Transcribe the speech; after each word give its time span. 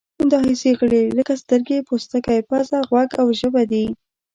دا 0.31 0.37
حسي 0.47 0.71
غړي 0.79 1.03
لکه 1.17 1.33
سترګې، 1.43 1.85
پوستکی، 1.87 2.39
پزه، 2.49 2.79
غوږ 2.89 3.09
او 3.21 3.27
ژبه 3.39 3.63
دي. 3.71 3.85